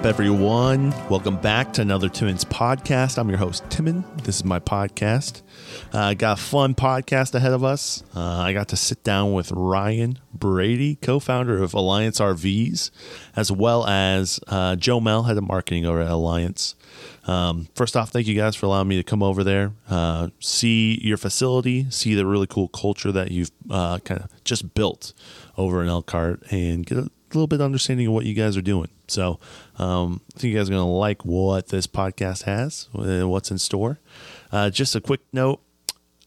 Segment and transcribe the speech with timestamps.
[0.00, 0.94] up, everyone?
[1.10, 3.18] Welcome back to another Timon's podcast.
[3.18, 4.02] I'm your host, Timon.
[4.22, 5.42] This is my podcast.
[5.92, 8.02] Uh, I got a fun podcast ahead of us.
[8.16, 12.90] Uh, I got to sit down with Ryan Brady, co founder of Alliance RVs,
[13.36, 16.76] as well as uh, Joe Mel, head of marketing over at Alliance.
[17.26, 20.98] Um, first off, thank you guys for allowing me to come over there, uh, see
[21.02, 25.12] your facility, see the really cool culture that you've uh, kind of just built
[25.58, 28.88] over in Elkhart, and get a little bit understanding of what you guys are doing.
[29.08, 29.38] So
[29.78, 33.50] um, I think you guys are going to like what this podcast has, uh, what's
[33.50, 33.98] in store.
[34.52, 35.60] Uh, just a quick note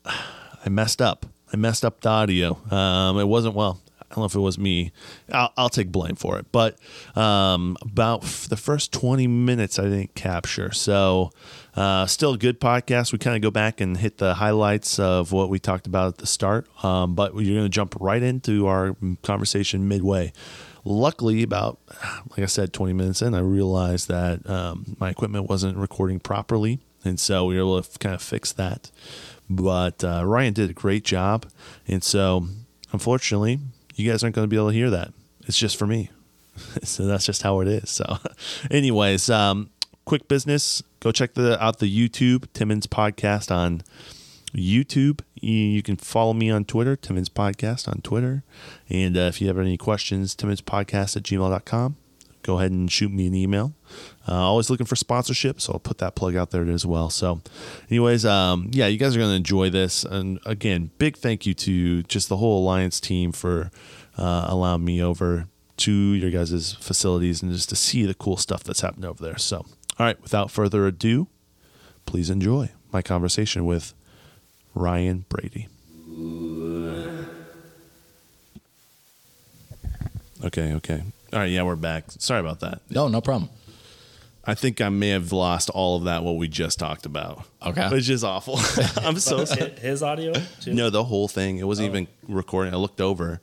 [0.06, 1.26] I messed up.
[1.52, 2.58] I messed up the audio.
[2.74, 4.92] Um, it wasn't, well, I don't know if it was me.
[5.32, 6.52] I'll, I'll take blame for it.
[6.52, 6.78] But
[7.16, 10.72] um, about f- the first 20 minutes, I didn't capture.
[10.72, 11.32] So,
[11.76, 13.12] uh, still a good podcast.
[13.12, 16.18] We kind of go back and hit the highlights of what we talked about at
[16.20, 16.68] the start.
[16.84, 20.32] Um, but you're going to jump right into our conversation midway.
[20.86, 21.80] Luckily, about,
[22.30, 26.80] like I said, 20 minutes in, I realized that um, my equipment wasn't recording properly.
[27.06, 28.92] And so we were able to kind of fix that.
[29.50, 31.46] But uh, Ryan did a great job.
[31.88, 32.48] And so,
[32.92, 33.60] unfortunately,
[33.96, 35.14] you guys aren't going to be able to hear that.
[35.46, 36.10] It's just for me.
[36.84, 37.90] so that's just how it is.
[37.90, 38.18] So,
[38.72, 39.70] anyways, um,
[40.06, 40.84] quick business.
[41.00, 43.82] Go check the, out the YouTube Timon's podcast on
[44.54, 45.22] YouTube.
[45.36, 48.44] You, can follow me on Twitter, Timon's Podcast on Twitter.
[48.90, 51.98] And uh, if you have any questions, Timon's Podcast at gmail.com.
[52.44, 53.74] Go ahead and shoot me an email.
[54.28, 57.10] Uh, always looking for sponsorship, so I'll put that plug out there as well.
[57.10, 57.42] So,
[57.90, 60.04] anyways, um, yeah, you guys are going to enjoy this.
[60.04, 63.72] And again, big thank you to just the whole Alliance team for
[64.18, 65.48] uh, allowing me over
[65.78, 69.38] to your guys' facilities and just to see the cool stuff that's happening over there.
[69.38, 71.28] So, all right, without further ado,
[72.06, 73.94] please enjoy my conversation with
[74.74, 75.68] Ryan Brady.
[80.44, 81.04] Okay, okay.
[81.32, 82.06] All right, yeah, we're back.
[82.10, 82.82] Sorry about that.
[82.90, 83.50] No, no problem.
[84.46, 87.46] I think I may have lost all of that what we just talked about.
[87.66, 87.88] Okay.
[87.90, 88.60] Which is awful.
[88.98, 89.72] I'm so sorry.
[89.72, 90.74] His- His audio too.
[90.74, 91.60] No, the whole thing.
[91.60, 91.92] It wasn't oh.
[91.92, 92.74] even recording.
[92.74, 93.40] I looked over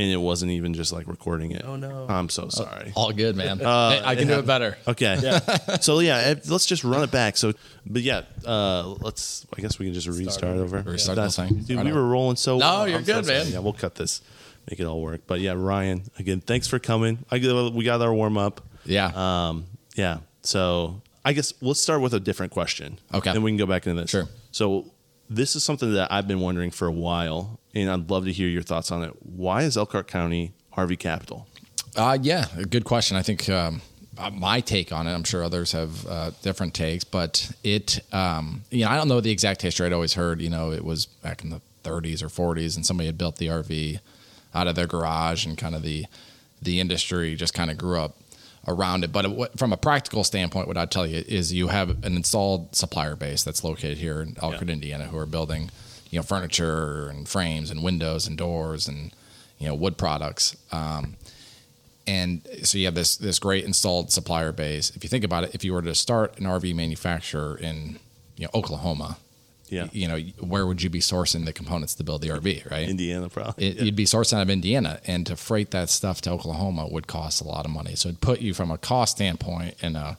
[0.00, 1.62] and it wasn't even just like recording it.
[1.64, 2.06] Oh, no.
[2.08, 2.92] I'm so sorry.
[2.96, 3.58] All good, man.
[3.58, 4.78] Hey, I can do it better.
[4.88, 5.18] Okay.
[5.22, 5.38] Yeah.
[5.80, 7.36] so yeah, let's just run it back.
[7.36, 7.52] So,
[7.86, 9.46] but yeah, uh, let's.
[9.56, 10.80] I guess we can just restart over.
[10.80, 11.58] Restart That's- the thing.
[11.64, 12.56] Dude, we were rolling so.
[12.56, 12.88] No, well.
[12.88, 13.38] you're I'm good, sorry.
[13.38, 13.52] man.
[13.52, 14.22] Yeah, we'll cut this,
[14.70, 15.22] make it all work.
[15.26, 17.18] But yeah, Ryan, again, thanks for coming.
[17.30, 18.62] I we got our warm up.
[18.86, 19.12] Yeah.
[19.14, 20.18] Um, yeah.
[20.42, 22.98] So I guess let's start with a different question.
[23.12, 23.32] Okay.
[23.32, 24.10] Then we can go back into this.
[24.10, 24.28] Sure.
[24.50, 24.86] So
[25.28, 28.48] this is something that I've been wondering for a while, and I'd love to hear
[28.48, 29.12] your thoughts on it.
[29.22, 31.46] Why is Elkhart County RV capital?
[31.96, 33.16] Uh, yeah, a good question.
[33.16, 33.82] I think um,
[34.16, 38.62] uh, my take on it, I'm sure others have uh, different takes, but it, um,
[38.70, 39.86] you know, I don't know the exact history.
[39.86, 43.06] I'd always heard, you know, it was back in the 30s or 40s, and somebody
[43.06, 43.98] had built the RV
[44.54, 46.06] out of their garage, and kind of the
[46.62, 48.16] the industry just kind of grew up
[48.68, 49.10] around it.
[49.10, 53.16] But from a practical standpoint, what I'd tell you is you have an installed supplier
[53.16, 54.74] base that's located here in Elkhart, Yeah.
[54.74, 55.70] Indiana, who are building,
[56.10, 59.12] you know, furniture and frames and windows and doors and
[59.58, 60.56] you know wood products.
[60.72, 61.16] Um,
[62.06, 64.90] and so you have this this great installed supplier base.
[64.96, 67.98] If you think about it, if you were to start an RV manufacturer in
[68.36, 69.18] you know Oklahoma,
[69.68, 69.88] Yeah.
[69.92, 72.88] you know where would you be sourcing the components to build the RV, right?
[72.88, 73.66] Indiana, probably.
[73.68, 77.06] It, You'd be sourcing out of Indiana, and to freight that stuff to Oklahoma would
[77.06, 77.94] cost a lot of money.
[77.94, 80.18] So it'd put you from a cost standpoint in a,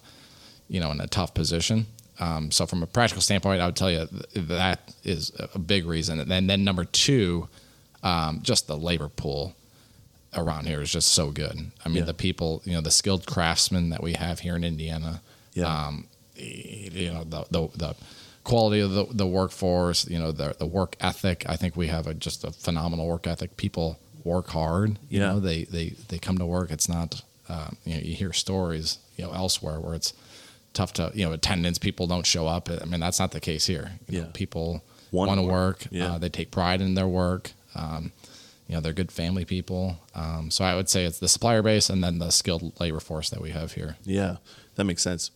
[0.69, 1.87] you know, in a tough position.
[2.21, 5.85] Um, so from a practical standpoint, I would tell you th- that is a big
[5.85, 6.19] reason.
[6.19, 7.47] And then, then number two,
[8.03, 9.55] um, just the labor pool
[10.37, 11.71] around here is just so good.
[11.83, 12.03] I mean, Yeah.
[12.05, 15.21] the people, you know, the skilled craftsmen that we have here in Indiana,
[15.55, 15.65] Yeah.
[15.87, 16.05] um,
[16.35, 17.95] you know, the, the, the
[18.43, 21.43] quality of the, the workforce, you know, the, the work ethic.
[21.49, 23.57] I think we have a, just a phenomenal work ethic.
[23.57, 25.33] People work hard, you Yeah.
[25.33, 26.69] know, they, they, they come to work.
[26.71, 30.13] It's not, um, you know, you hear stories, you know, elsewhere where it's
[30.73, 32.69] tough to, you know, attendance, people don't show up.
[32.69, 33.93] I mean, that's not the case here.
[34.09, 34.31] You know, Yeah.
[34.33, 35.51] people Wanna work.
[35.81, 35.87] work.
[35.91, 36.13] Yeah.
[36.13, 37.51] Uh, they take pride in their work.
[37.75, 38.11] Um,
[38.67, 39.97] you know, they're good family people.
[40.15, 43.29] Um, so I would say it's the supplier base and then the skilled labor force
[43.29, 43.97] that we have here.
[44.05, 44.37] Yeah,
[44.75, 45.31] that makes sense.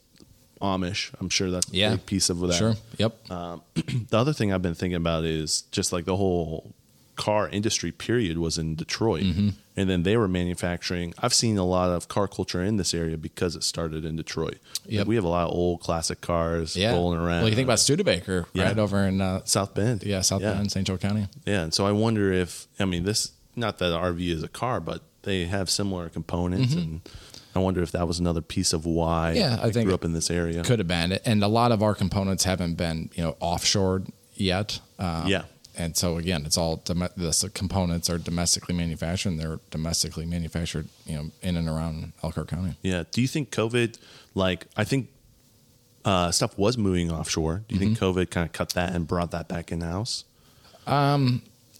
[0.62, 1.92] Amish, I'm sure that's a Yeah.
[1.92, 2.54] big piece of that.
[2.54, 2.76] Sure.
[2.98, 3.30] Yep.
[3.32, 3.62] Um,
[4.10, 6.74] The other thing I've been thinking about is just like the whole
[7.16, 9.24] car industry period was in Detroit.
[9.24, 9.50] Mm-hmm.
[9.78, 11.14] And then they were manufacturing.
[11.20, 14.58] I've seen a lot of car culture in this area because it started in Detroit.
[14.90, 16.92] Like, we have a lot of old classic cars yeah.
[16.94, 17.42] rolling around.
[17.42, 18.64] Well, you think about Studebaker, Yeah.
[18.68, 20.04] right over in uh, South Bend.
[20.04, 20.54] yeah South yeah.
[20.54, 20.88] Bend, St.
[20.88, 21.28] Joe County.
[21.46, 23.32] Yeah, and so I wonder if I mean this.
[23.58, 27.02] Not that RV is a car, but they have similar components, and
[27.56, 29.34] I wonder if that was another piece of why.
[29.36, 29.40] Mm-hmm.
[29.40, 30.64] Yeah, I they think grew up in this area.
[30.64, 34.80] Could have been, and a lot of our components haven't been you know offshored yet.
[35.00, 35.44] Um, Yeah.
[35.78, 39.30] And so again, it's all dom- the components are domestically manufactured.
[39.30, 42.76] and They're domestically manufactured, you know, in and around Elkhart County.
[42.82, 43.04] Yeah.
[43.12, 43.98] Do you think COVID,
[44.34, 45.10] like, I think
[46.06, 47.64] uh, stuff was moving offshore.
[47.68, 48.06] Do you think Mm-hmm.
[48.20, 50.24] COVID kind of cut that and brought that back in house?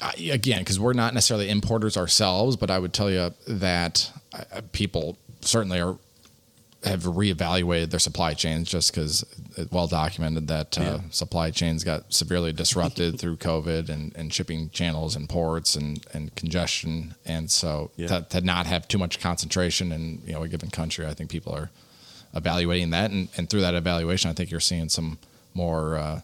[0.02, 4.62] I- again, because we're not necessarily importers ourselves, but I would tell you that uh,
[4.72, 5.98] people certainly are
[6.86, 9.26] have reevaluated their supply chains just because
[9.58, 11.00] it's well documented that uh, Yeah.
[11.10, 16.34] supply chains got severely disrupted through COVID and, and shipping channels and ports and, and
[16.36, 17.16] congestion.
[17.26, 18.08] And so Yeah.
[18.08, 21.30] to, to not have too much concentration in you know a given country, I think
[21.30, 21.70] people are
[22.34, 23.12] evaluating that.
[23.12, 25.18] And, and through that evaluation, I think you're seeing some
[25.54, 26.22] more uh,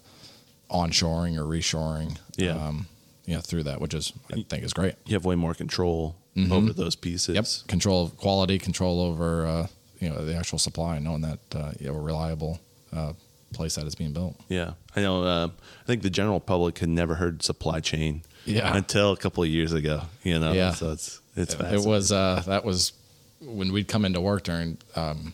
[0.69, 2.17] onshoring or reshoring.
[2.37, 2.51] Yeah.
[2.51, 2.87] Um,
[3.25, 4.95] you know, through that, which is I think is great.
[5.05, 6.15] You have way more control
[6.49, 7.35] over those pieces.
[7.35, 7.67] Yep.
[7.67, 9.67] Control of quality, control over uh,
[10.01, 12.59] you know the actual supply, knowing that uh, you have a reliable
[12.91, 13.13] uh,
[13.53, 14.35] place that is being built.
[14.49, 15.23] Yeah, I know.
[15.23, 18.23] Uh, I think the general public had never heard supply chain.
[18.43, 18.75] Yeah.
[18.75, 20.01] until a couple of years ago.
[20.23, 20.51] You know.
[20.51, 20.73] Yeah.
[20.73, 22.93] So it's it's It was uh, that was
[23.39, 25.33] when we'd come into work during um,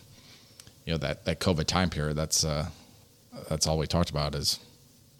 [0.84, 2.16] you know that that COVID time period.
[2.16, 2.68] That's uh,
[3.48, 4.60] that's all we talked about is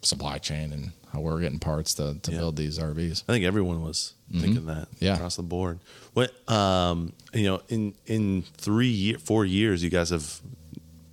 [0.01, 2.37] supply chain and how we're getting parts to, to Yeah.
[2.37, 3.23] build these RVs.
[3.27, 5.05] I think everyone was thinking that Mm-hmm.
[5.05, 5.15] Yeah.
[5.15, 5.79] across the board.
[6.13, 10.39] What um you know in in three year four years you guys have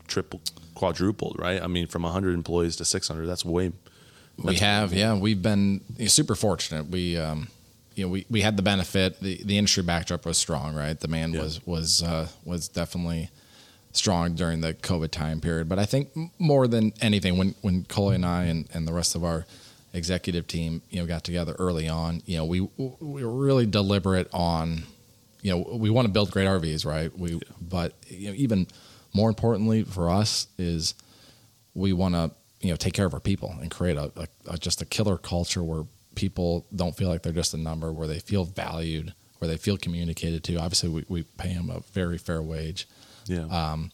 [0.06, 0.40] triple
[0.74, 1.62] quadrupled right?
[1.62, 3.26] I mean from hundred employees to six hundred.
[3.26, 3.72] That's way.
[4.38, 5.16] We have, yeah.
[5.16, 6.88] We've been super fortunate.
[6.90, 7.48] We, um,
[7.94, 9.18] you know, we, we had the benefit.
[9.18, 11.00] The, the industry backdrop was strong, right?
[11.00, 11.40] Demand Yeah.
[11.42, 13.30] was was uh, was definitely
[13.92, 15.70] strong during the COVID time period.
[15.70, 19.14] But I think more than anything, when when Coley and I and, and the rest
[19.14, 19.46] of our
[19.96, 24.28] executive team, you know, got together early on, you know, we we were really deliberate
[24.32, 24.84] on,
[25.42, 27.16] you know, we want to build great RVs, right?
[27.16, 28.66] We, but you know, even
[29.14, 30.94] more importantly for us is
[31.74, 34.58] we want to you know take care of our people and create a, a, a
[34.58, 35.84] just a killer culture where
[36.14, 39.76] people don't feel like they're just a number where they feel valued where they feel
[39.76, 42.88] communicated to obviously we, we pay them a very fair wage
[43.26, 43.46] Yeah.
[43.46, 43.90] Um,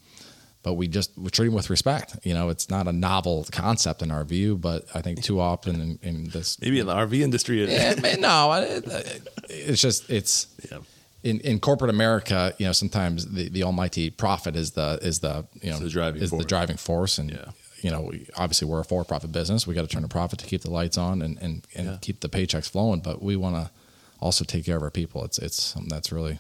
[0.63, 4.03] but we just we treat them with respect you know it's not a novel concept
[4.03, 7.21] in our view but i think too often in, in this Maybe in the RV
[7.21, 7.63] industry.
[7.65, 10.79] It, no it, it's just it's yeah.
[11.23, 15.47] in, in corporate America, you know, sometimes the, the almighty profit is the is the
[15.63, 16.43] you know the driving is force.
[16.43, 17.51] the driving force, and Yeah.
[17.83, 19.67] you know, we, obviously we're a for profit business.
[19.67, 21.97] We got to turn a profit to keep the lights on and and, and Yeah.
[22.01, 23.01] keep the paychecks flowing.
[23.01, 23.71] But we want to
[24.21, 25.25] also take care of our people.
[25.25, 26.39] It's it's something that's really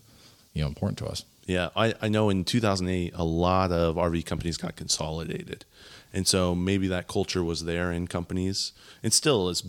[0.55, 1.25] you know important to us.
[1.47, 5.65] Yeah, I, I know in 2008, a lot of RV companies got consolidated.
[6.12, 8.73] And so maybe that culture was there in companies.
[9.03, 9.65] and still is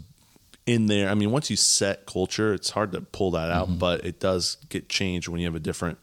[0.66, 1.10] in there.
[1.10, 3.78] I mean, once you set culture, it's hard to pull that out, Mm-hmm.
[3.80, 5.98] but it does get changed when you have a different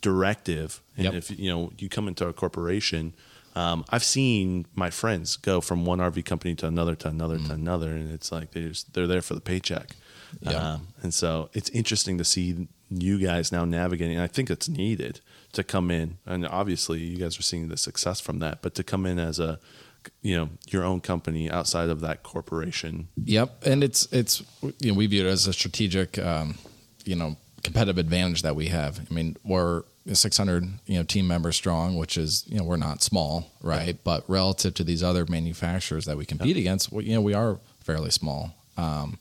[0.00, 0.80] directive.
[0.96, 1.14] And Yep.
[1.14, 3.14] if you know you come into a corporation,
[3.54, 7.52] um, I've seen my friends go from one RV company to another to another to
[7.52, 9.88] another, and it's like they just they're there for the paycheck.
[10.36, 10.50] Mm-hmm.
[10.50, 10.72] Yeah.
[10.74, 12.66] Um, and so it's interesting to see
[13.00, 14.16] you guys now navigating.
[14.16, 15.20] And I think it's needed
[15.52, 18.62] to come in, and obviously you guys are seeing the success from that.
[18.62, 19.58] But to come in as a,
[20.22, 23.08] you know, your own company outside of that corporation.
[23.24, 24.42] Yep, and it's it's
[24.80, 26.56] you know we view it as a strategic, um,
[27.04, 29.00] you know, competitive advantage that we have.
[29.10, 33.02] I mean, we're 600 you know team members strong, which is you know we're not
[33.02, 33.96] small, right?
[34.02, 37.58] But relative to these other manufacturers that we compete against, well, you know, we are
[37.80, 38.54] fairly small.
[38.76, 39.18] Um,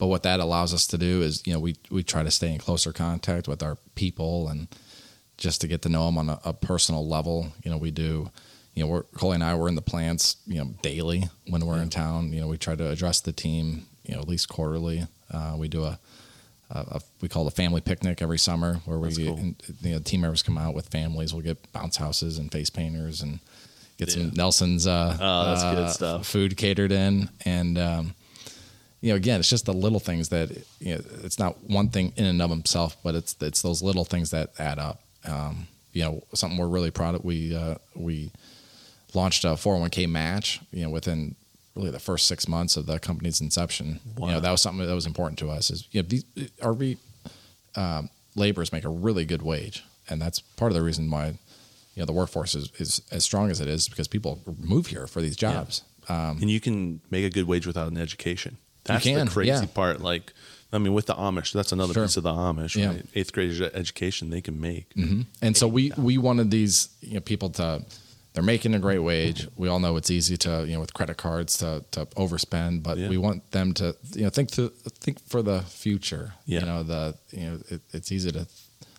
[0.00, 2.52] but what that allows us to do is you know we we try to stay
[2.52, 4.66] in closer contact with our people and
[5.36, 7.52] just to get to know them on a, a personal level.
[7.62, 8.30] You know, we do.
[8.74, 10.36] You know, we're Coley and I we're in the plants.
[10.46, 12.32] You know, daily when we're in town.
[12.32, 13.86] You know, we try to address the team.
[14.04, 15.06] You know, at least quarterly.
[15.30, 15.98] Uh, we do a,
[16.70, 19.36] a, a we call it a family picnic every summer where we cool.
[19.36, 21.32] and, you know team members come out with families.
[21.34, 23.40] We'll get bounce houses and face painters and
[23.98, 26.26] get some Nelson's uh, Oh, uh, stuff.
[26.26, 27.76] food catered in and.
[27.78, 28.14] Um,
[29.00, 31.02] you know, again, it's just the little things that you know.
[31.24, 34.50] It's not one thing in and of himself, but it's it's those little things that
[34.58, 35.02] add up.
[35.24, 37.24] Um, you know, something we're really proud of.
[37.24, 38.30] We uh, we
[39.14, 40.60] launched a 401k match.
[40.70, 41.34] You know, within
[41.74, 44.00] really the first six months of the company's inception.
[44.18, 45.70] You know, that was something that was important to us.
[45.70, 46.24] Is you know, these
[46.60, 46.98] RV
[47.76, 51.38] um, laborers make a really good wage, and that's part of the reason why
[51.94, 55.06] you know the workforce is, is as strong as it is because people move here
[55.06, 55.82] for these jobs.
[56.08, 58.58] Um, and you can make a good wage without an education.
[58.84, 59.64] That's can, the crazy yeah.
[59.74, 60.00] part.
[60.00, 60.32] Like,
[60.72, 62.04] I mean, with the Amish, that's another Sure.
[62.04, 62.76] piece of the Amish.
[62.76, 62.88] Yeah.
[62.88, 63.06] Right?
[63.14, 64.92] Eighth grade education they can make.
[65.42, 67.82] And so we we wanted these you know people to
[68.32, 69.48] they're making a great wage.
[69.56, 72.96] We all know it's easy to you know with credit cards to to overspend, but
[72.98, 73.08] Yeah.
[73.08, 74.68] we want them to you know think to
[75.00, 76.34] think for the future.
[76.46, 76.60] Yeah.
[76.60, 78.46] You know the you know it, it's easy to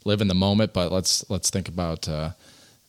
[0.04, 2.32] live in the moment, but let's let's think about uh,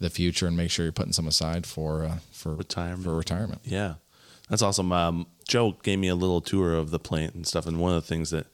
[0.01, 3.05] the future and make sure you're putting some aside for uh, for Retirement.
[3.05, 3.61] for retirement.
[3.65, 3.95] Yeah,
[4.53, 4.93] That's awesome.
[4.93, 8.03] Um, Joe gave me a little tour of the plant and stuff, and one of
[8.03, 8.49] the things that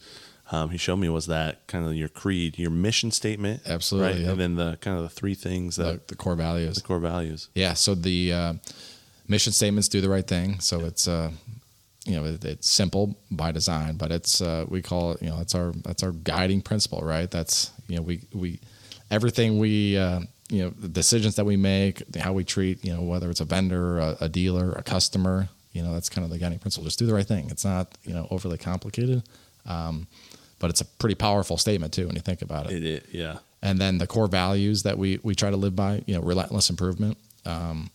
[0.53, 4.21] um, he showed me was that kind of your creed, your mission statement, Absolutely, right?
[4.21, 4.31] yep.
[4.31, 6.77] and then the kind of the three things that the, the core values.
[6.77, 7.49] the core values.
[7.53, 7.73] Yeah.
[7.75, 8.53] So the uh,
[9.27, 10.61] mission statements do the right thing.
[10.61, 11.33] So it's uh,
[12.05, 15.39] you know it, it's simple by design, but it's uh, we call it you know
[15.39, 17.29] that's our that's our guiding principle, right?
[17.29, 18.61] That's you know we we
[19.11, 23.03] everything we uh, you know the decisions that we make, how we treat you know
[23.03, 25.49] whether it's a vendor, a, a dealer, a customer,
[25.79, 26.85] you know that's kind of the guiding principle.
[26.85, 27.49] Just do the right thing.
[27.51, 29.23] It's not you know overly complicated.
[29.67, 30.07] Um,
[30.59, 33.39] but it's a pretty powerful statement too when you think about it It, it yeah.
[33.63, 36.71] and then the core values that we we try to live by you know relentless
[36.71, 37.91] improvement um,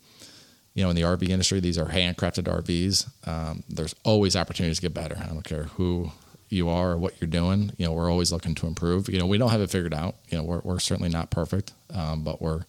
[0.73, 4.81] you know in the rv industry these are handcrafted rvs um, there's always opportunities to
[4.83, 6.11] get better i don't care who
[6.49, 9.25] you are or what you're doing you know we're always looking to improve you know
[9.25, 12.41] we don't have it figured out you know we're, we're certainly not perfect um, but
[12.41, 12.63] we're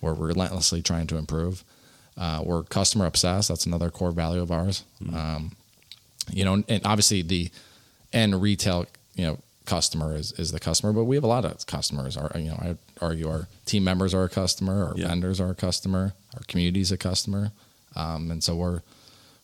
[0.00, 1.62] we're relentlessly trying to improve
[2.18, 3.48] uh, we're customer obsessed.
[3.48, 4.84] That's another core value of ours.
[5.14, 5.52] Um,
[6.30, 7.50] you know and obviously the
[8.12, 11.66] end retail you know customer is, is the customer but we have a lot of
[11.66, 12.16] customers.
[12.16, 15.08] Our you know i argue our team members are a customer our Yeah.
[15.08, 17.52] vendors are a customer our community is a customer.
[17.96, 18.82] Um, and so we're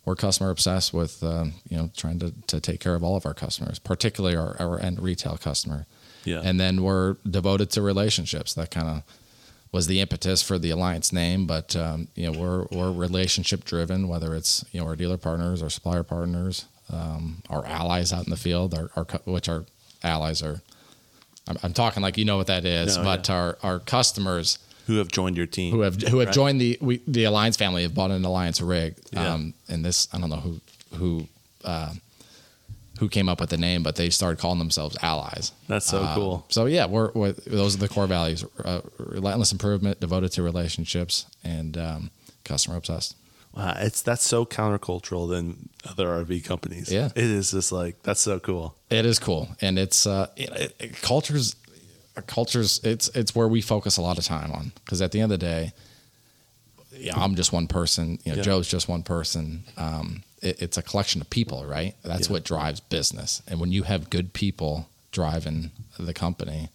[0.05, 3.25] we're customer obsessed with um, you know trying to, to take care of all of
[3.25, 5.87] our customers particularly our, our end retail customer.
[6.27, 6.41] Yeah.
[6.43, 9.03] and then we're devoted to relationships that kind of
[9.75, 14.07] was the impetus for the alliance name but um, you know we're we're relationship driven
[14.09, 18.31] whether it's you know our dealer partners our supplier partners um, our allies out in
[18.31, 19.65] the field our, our which our
[20.03, 20.61] allies are
[21.49, 24.97] I'm, I'm talking like you know what that is No, but our our customers who
[24.99, 25.73] have joined your team?
[25.75, 26.35] who have who have Right.
[26.35, 29.33] joined the we, the alliance family have bought an alliance rig Yeah.
[29.35, 30.61] um, and this I don't know who
[30.99, 31.27] who
[31.65, 31.93] uh,
[33.05, 36.15] who came up with the name but they started calling themselves allies That's so uh,
[36.15, 36.45] cool.
[36.49, 41.27] So yeah, we're, we're those are the core values: uh, relentless improvement, devoted to relationships,
[41.43, 42.11] and um,
[42.45, 43.15] customer obsessed.
[43.55, 46.91] Wow, it's that's so countercultural than other RV companies.
[46.91, 47.11] Yeah.
[47.15, 48.75] it is just like that's so cool.
[48.91, 51.57] It is cool, and it's uh, it, it, it- cultures.
[52.27, 52.81] Cultures.
[52.85, 55.41] It's it's where we focus a lot of time on because at the end of
[55.41, 55.73] the day,
[56.97, 58.19] yeah, I'm just one person.
[58.25, 58.43] You know, Yeah.
[58.43, 59.65] Joe's just one person.
[59.77, 61.95] Um, it, it's a collection of people, right?
[62.03, 62.35] That's Yeah.
[62.35, 63.43] what drives business.
[63.49, 66.69] And when you have good people driving the company,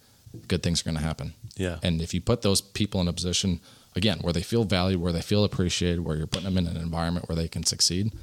[0.47, 1.33] good things are going to happen.
[1.55, 3.59] Yeah, And if you put those people in a position,
[3.95, 6.77] again, where they feel valued, where they feel appreciated, where you're putting them in an
[6.77, 8.13] environment where they can succeed,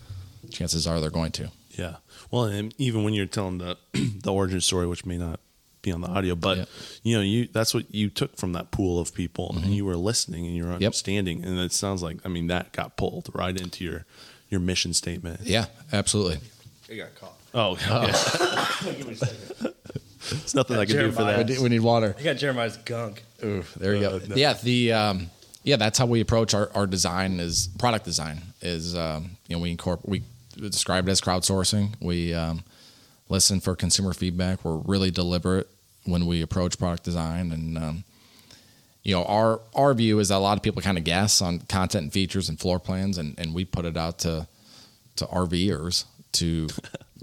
[0.51, 1.51] chances are they're going to.
[1.77, 1.97] yeah.
[2.31, 5.39] Well, and even when you're telling the the origin story, which may not
[5.83, 6.65] be on the audio, but Yeah.
[7.03, 9.73] you know, you that's what you took from that pool of people, and mm-hmm.
[9.73, 12.97] you were listening and you were understanding, and it sounds like I mean that got
[12.97, 14.07] pulled right into your
[14.49, 15.41] your mission statement.
[15.43, 16.39] Yeah, absolutely.
[16.89, 17.39] It got caught.
[17.55, 18.93] Oh, okay.
[18.97, 19.75] Give me a second.
[20.31, 21.49] There's nothing I can do for that.
[21.61, 22.15] we need water.
[22.19, 23.23] I got Jeremiah's gunk.
[23.45, 24.27] Ooh, there you Uh, go.
[24.29, 24.35] no.
[24.37, 25.31] Yeah, the um,
[25.63, 29.63] yeah, that's how we approach our, our design is product design is um, you know
[29.63, 30.23] we incorporate
[30.59, 31.95] we describe it as crowdsourcing.
[32.01, 32.65] We um,
[33.29, 34.65] listen for consumer feedback.
[34.65, 35.69] We're really deliberate
[36.05, 38.05] when we approach product design, and um,
[39.07, 41.61] you know our our view is that a lot of people kind of guess on
[41.61, 44.49] content and features and floor plans, and, and we put it out to
[45.15, 46.67] to RVers to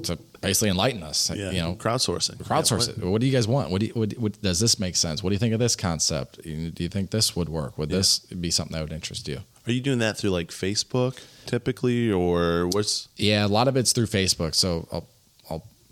[0.04, 1.30] to basically enlighten us.
[1.36, 2.38] Yeah, You know, crowdsourcing.
[2.38, 3.10] crowdsource Yeah, it.
[3.10, 3.70] What do you guys want?
[3.70, 5.24] What do you, what, what, does this make sense?
[5.24, 6.42] What do you think of this concept?
[6.44, 6.50] Do
[6.84, 7.78] you think this would work?
[7.78, 9.40] Would this be something that would interest you?
[9.68, 13.10] Are you doing that through like Facebook typically, or what's?
[13.18, 14.56] Yeah, a lot of it's through Facebook.
[14.56, 15.08] So I'll, I'll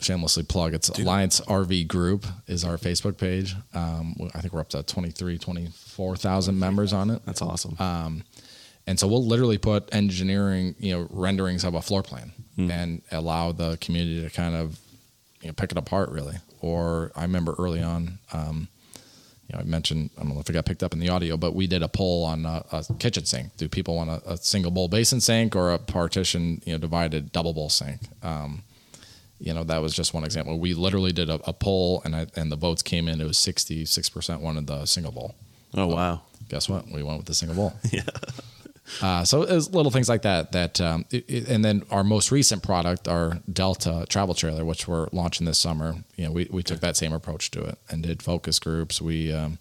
[0.04, 0.74] shamelessly plug.
[0.74, 3.56] It's Alliance RV Group is our Facebook page.
[3.74, 7.22] Um, I think we're up to 23, 24,000 members on it.
[7.26, 7.76] That's awesome.
[7.80, 8.24] Um,
[8.88, 13.52] and so we'll literally put engineering, you know, renderings of a floor plan and allow
[13.52, 14.80] the community to kind of,
[15.42, 16.36] you know, pick it apart really.
[16.60, 18.68] Or I remember early on, um,
[19.48, 21.38] you know, I mentioned, I don't know if it got picked up in the audio,
[21.38, 23.58] but we did a poll on a, a kitchen sink.
[23.58, 27.32] Do people want a, a single bowl basin sink or a partition, you know, divided
[27.32, 28.02] double bowl sink?
[28.22, 28.64] Um,
[29.42, 30.60] you know, that was just one example.
[30.60, 33.20] We literally did a, a poll and I, and the votes came in.
[33.20, 35.36] It was 66% wanted the single bowl
[35.76, 36.22] oh wow.
[36.50, 36.88] guess what?
[36.92, 37.74] We went with the single bowl.
[37.92, 38.04] Yeah.
[39.02, 40.52] Uh, so it's little things like that.
[40.52, 44.86] That um, it, it- and then our most recent product, our Delta travel trailer, which
[44.88, 45.96] we're launching this summer.
[46.18, 49.02] You know, we, we took that same approach to it and did focus groups.
[49.02, 49.60] We um,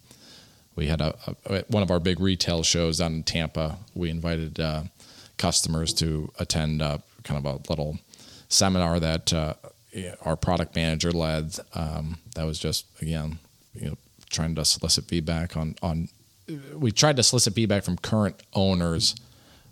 [0.75, 3.77] we had a, a one of our big retail shows down in Tampa.
[3.95, 4.83] We invited uh,
[5.37, 7.99] customers to attend uh, kind of a little
[8.51, 9.53] seminar that uh,
[10.23, 11.57] our product manager led.
[11.73, 13.39] Um, that was just again,
[13.73, 13.97] you know,
[14.29, 16.09] trying to solicit feedback on on.
[16.75, 19.15] We tried to solicit feedback from current owners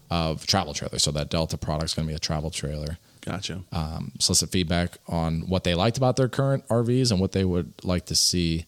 [0.09, 1.03] of travel trailers.
[1.03, 2.97] So that Delta product's going to be a travel trailer.
[3.21, 3.61] Gotcha.
[3.71, 7.73] Um, solicit feedback on what they liked about their current RVs and what they would
[7.83, 8.65] like to see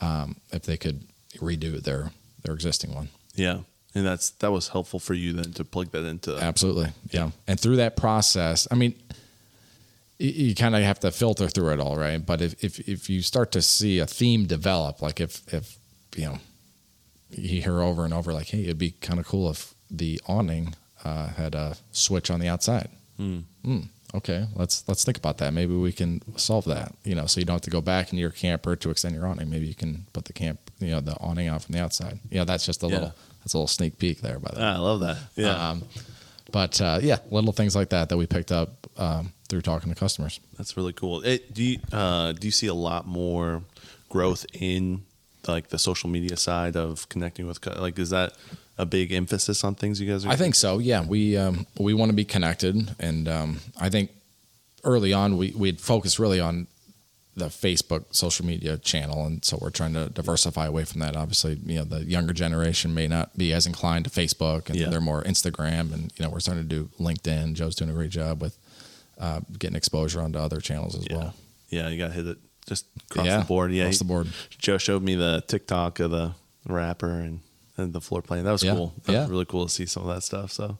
[0.00, 1.02] um, if they could
[1.36, 2.10] redo their
[2.42, 3.08] their existing one.
[3.34, 3.60] Yeah.
[3.94, 6.36] And that's that was helpful for you then to plug that into.
[6.36, 6.90] Absolutely.
[7.10, 7.30] Yeah.
[7.46, 8.94] And through that process, I mean,
[10.18, 12.24] you, you kind of have to filter through it all, right?
[12.24, 15.76] But if, if, if you start to see a theme develop, like if, if,
[16.16, 16.38] you know,
[17.30, 20.74] you hear over and over, like, hey, it'd be kind of cool if the awning
[21.04, 22.88] uh, had a switch on the outside.
[23.16, 23.40] Hmm,
[24.14, 25.52] okay, let's let's think about that.
[25.52, 26.94] Maybe we can solve that.
[27.04, 29.26] You know, so you don't have to go back into your camper to extend your
[29.26, 29.50] awning.
[29.50, 32.18] Maybe you can put the camp, you know, the awning out from the outside.
[32.30, 32.92] You know, that's just a Yeah.
[32.94, 34.38] little that's a little sneak peek there.
[34.38, 34.66] By the way.
[34.66, 35.18] Ah, I love that.
[35.36, 35.84] Yeah, Um,
[36.50, 39.98] but uh, yeah, little things like that that we picked up um, through talking to
[39.98, 40.40] customers.
[40.56, 41.20] that's really cool.
[41.22, 43.62] It, do you uh, do you see a lot more
[44.08, 45.02] growth in
[45.46, 48.32] like the social media side of connecting with like is that
[48.78, 50.78] a big emphasis on things you guys are I think so.
[50.78, 54.10] Yeah, we um, we want to be connected, and um, I think
[54.82, 56.66] early on we we'd focused really on
[57.36, 61.16] the Facebook social media channel, and so we're trying to diversify away from that.
[61.16, 64.88] Obviously, you know, the younger generation may not be as inclined to Facebook, and Yeah.
[64.88, 67.54] they're more Instagram, and you know, we're starting to do LinkedIn.
[67.54, 68.56] Joe's doing a great job with
[69.18, 71.34] uh, getting exposure onto other channels as yeah well.
[71.68, 74.04] yeah you got to hit it just across Yeah, the board yeah across he- the
[74.04, 74.28] board.
[74.58, 76.34] Joe showed me the TikTok of the
[76.66, 77.40] rapper and,
[77.76, 79.20] and the floor plan that was Yeah, cool that yeah.
[79.22, 80.78] was really cool to see some of that stuff so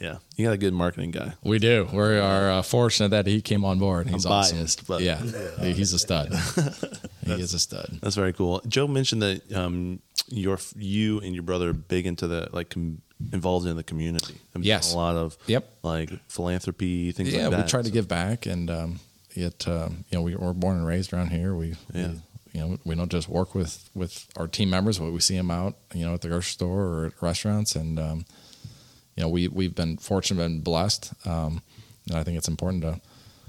[0.00, 1.88] yeah you got a good marketing guy We do.
[1.92, 4.08] We are uh, fortunate that he came on board.
[4.08, 4.58] He's I'm awesome.
[4.58, 5.16] biased, but- yeah,
[5.60, 6.32] he's a stud.
[7.26, 7.98] he is a stud.
[8.00, 8.62] That's very cool.
[8.68, 13.02] Joe mentioned that um, your you and your brother are big into the like com-
[13.32, 14.38] involved in the community.
[14.54, 14.92] And Yes.
[14.92, 15.68] a lot of Yep.
[15.82, 17.64] like philanthropy things yeah, like that.
[17.66, 19.00] we try to give back, and um,
[19.34, 21.54] it um, you know we were born and raised around here.
[21.54, 22.08] We, Yeah.
[22.12, 22.20] we
[22.54, 25.50] you know we don't just work with with our team members, but we see them
[25.50, 28.24] out you know at the grocery store or at restaurants, and um,
[29.16, 31.62] you know we we've been fortunate and blessed, um,
[32.08, 33.00] and I think it's important to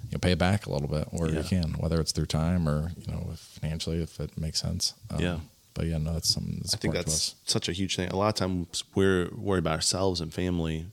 [0.10, 1.42] you know pay back a little bit where Yeah.
[1.42, 4.94] you can, whether it's through time or you know financially if it makes sense.
[5.12, 5.40] Um, Yeah.
[5.80, 8.10] But yeah, no, that's something that's I think that's such a huge thing.
[8.10, 10.88] A lot of times we're worried about ourselves and family,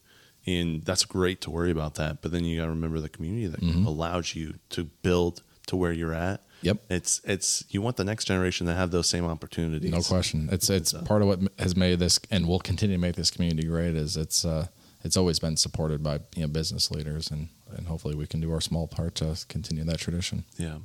[0.47, 2.23] and that's great to worry about that.
[2.23, 3.85] But then you got to remember the community that Mm-hmm.
[3.85, 6.41] allows you to build to where you're at.
[6.63, 6.77] Yep.
[6.89, 9.91] It's it's you want the next generation to have those same opportunities.
[9.91, 10.49] No question.
[10.53, 13.67] It's it's part of what has made this and will continue to make this community
[13.67, 13.97] great.
[13.97, 14.69] Is it's uh,
[15.03, 18.53] it's always been supported by you know business leaders and and hopefully we can do
[18.53, 20.45] our small part to continue that tradition.
[20.57, 20.79] Yeah.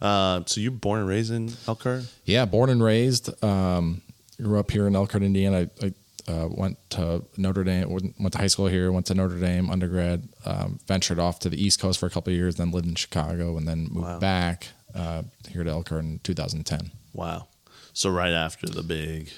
[0.00, 2.04] Uh, so you're born and raised in Elkhart.
[2.24, 3.42] Yeah, born and raised.
[3.44, 4.02] Um,
[4.42, 5.70] grew up here in Elkhart, Indiana.
[5.82, 7.88] I, I uh, went to Notre Dame.
[7.88, 8.90] Went went to high school here.
[8.92, 10.28] Went to Notre Dame undergrad.
[10.44, 12.56] Um, ventured off to the East Coast for a couple of years.
[12.56, 14.18] Then lived in Chicago, and then moved Wow.
[14.18, 16.90] back uh, here to Elkhart in 2010.
[17.12, 17.46] Wow.
[17.92, 19.30] So right after the big,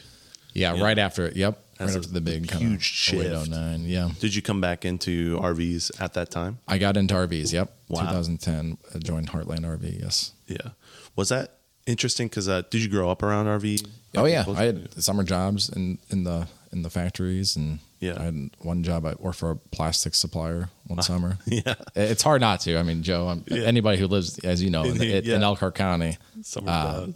[0.54, 0.82] Yeah, Yeah.
[0.82, 1.36] right after it.
[1.36, 3.50] Yep, That's right a after the big huge kind of shift.
[3.50, 3.84] 09.
[3.86, 4.10] Yeah.
[4.20, 6.58] did you come back into RVs at that time?
[6.66, 7.52] I got into RVs.
[7.52, 7.72] Yep.
[7.88, 8.00] Wow.
[8.02, 8.78] 2010.
[8.94, 10.00] I joined Heartland RV.
[10.02, 10.32] Yes.
[10.46, 10.70] Yeah.
[11.16, 11.54] Was that
[11.86, 12.26] interesting?
[12.28, 13.86] Because uh, did you grow up around RV?
[14.16, 18.16] Oh yeah, I had summer jobs in in the in the factories, and Yeah.
[18.18, 19.04] I had one job.
[19.06, 21.38] I worked for a plastic supplier one summer.
[21.46, 21.74] Yeah.
[21.94, 22.76] It's hard not to.
[22.78, 23.62] I mean, Joe, Yeah.
[23.64, 25.36] anybody who lives, as you know, in, in, Yeah.
[25.36, 27.06] in Elkhart County, Summer Uh.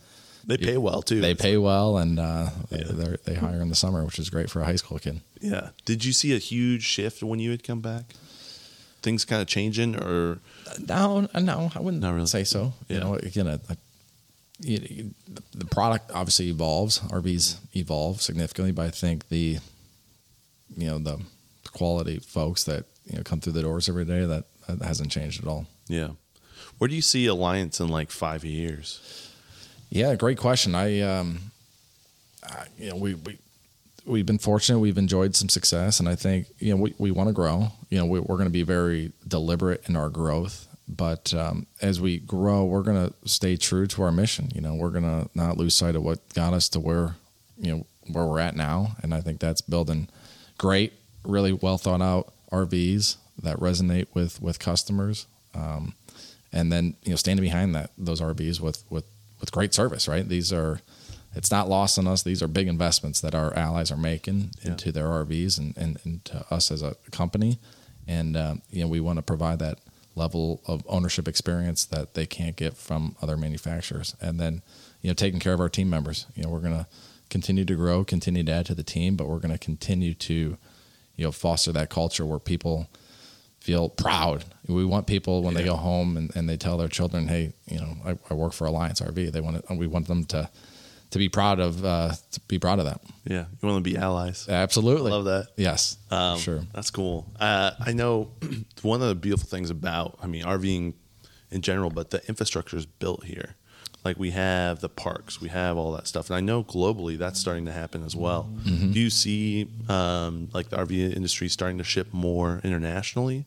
[0.44, 1.20] They pay well too.
[1.20, 2.84] they pay well, and uh, Yeah.
[2.90, 5.20] they they hire in the summer, which is great for a high school kid.
[5.40, 5.70] Yeah.
[5.84, 8.14] Did you see a huge shift when you had come back?
[9.02, 10.38] Things kind of changing, or
[10.88, 12.26] No, no, I wouldn't really.
[12.26, 12.72] say so.
[12.88, 12.94] Yeah.
[12.98, 13.76] You know, again, I, I,
[14.60, 15.10] you,
[15.54, 17.00] the product obviously evolves.
[17.00, 19.58] RVs evolve significantly, but I think the,
[20.76, 21.18] you know, the
[21.72, 25.42] quality folks that you know come through the doors every day that, that hasn't changed
[25.42, 25.66] at all.
[25.88, 26.10] yeah.
[26.78, 29.00] Where do you see Alliance in like five years?
[29.92, 30.74] Yeah, great question.
[30.74, 31.38] I, um,
[32.42, 33.38] I, you know, we we
[34.06, 34.78] we've been fortunate.
[34.78, 37.68] We've enjoyed some success, and I think you know we, we want to grow.
[37.90, 42.00] You know, we, we're going to be very deliberate in our growth, but um, as
[42.00, 44.50] we grow, we're going to stay true to our mission.
[44.54, 47.16] You know, we're going to not lose sight of what got us to where
[47.58, 50.08] you know where we're at now, and I think that's building
[50.56, 55.26] great, really well thought out RVs that resonate with with customers.
[55.54, 55.92] Um,
[56.50, 59.04] and then you know standing behind that those RVs with with
[59.42, 60.08] with great service.
[60.08, 60.80] Right, these are
[61.34, 62.22] it's not lost on us.
[62.22, 64.70] These are big investments that our allies are making Yeah.
[64.72, 67.58] into their RVs and, and, and to us as a company,
[68.08, 69.78] and um, you know we want to provide that
[70.14, 74.62] level of ownership experience that they can't get from other manufacturers, and then
[75.02, 76.26] you know taking care of our team members.
[76.34, 76.86] You know we're gonna
[77.30, 80.56] continue to grow, continue to add to the team, but we're gonna continue to
[81.16, 82.88] you know foster that culture where people
[83.62, 84.44] feel proud.
[84.66, 87.78] We want people when they go home and, and they tell their children, "Hey, you
[87.78, 90.50] know, I, I work for Alliance RV." They want to, we want them to
[91.10, 93.00] to be proud of uh, to be proud of that.
[93.24, 93.44] Yeah.
[93.60, 94.48] You want to be allies.
[94.48, 95.48] Absolutely, Love that.
[95.56, 96.62] Yes, Um, sure.
[96.74, 97.26] That's cool.
[97.38, 98.30] Uh, I know
[98.82, 100.94] one of the beautiful things about, I mean, RVing
[101.50, 103.56] in general, but the infrastructure is built here.
[104.04, 107.38] Like we have the parks, we have all that stuff, and I know globally that's
[107.38, 108.50] starting to happen as well.
[108.64, 108.92] Mm-hmm.
[108.92, 113.44] Do you see um, like the RV industry starting to ship more internationally?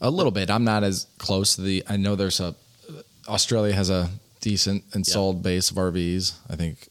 [0.00, 0.50] A little bit.
[0.50, 1.82] I'm not as close to the.
[1.88, 2.54] I know there's a.
[3.26, 4.10] Australia has a
[4.40, 6.34] decent installed base of RVs.
[6.50, 6.88] I think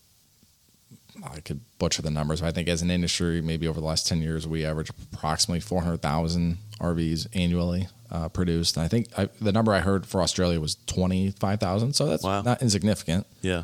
[1.24, 4.08] I could butcher the numbers, but I think as an industry, maybe over the last
[4.08, 8.78] 10 years, we average approximately 400,000 RVs annually uh, produced.
[8.78, 11.94] And I think I, the number I heard for Australia was 25,000.
[11.94, 12.42] So that's Wow.
[12.44, 13.26] not insignificant.
[13.42, 13.64] Yeah,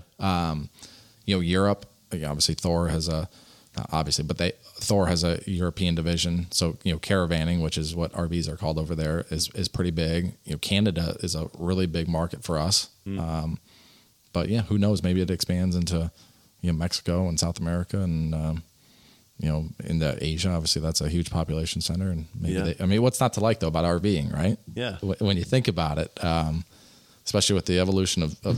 [1.26, 3.30] You know, Europe, obviously Thor has a,
[3.92, 6.48] obviously, but they, Thor has a European division.
[6.52, 9.92] So, you know, caravanning, which is what RVs are called over there, is, is pretty
[9.92, 10.34] big.
[10.46, 12.90] You know, Canada is a really big market for us.
[13.08, 13.60] Um,
[14.34, 15.02] but yeah, who knows?
[15.04, 16.12] Maybe it expands into
[16.62, 18.64] you know Mexico and South America and um,
[19.40, 20.50] you know into Asia.
[20.50, 22.64] Obviously, that's a huge population center, and maybe Yeah.
[22.64, 24.58] they, I mean, what's not to like though about RVing, right?
[24.76, 24.98] Yeah.
[25.02, 26.64] When you think about it, um,
[27.26, 28.58] especially with the evolution of, of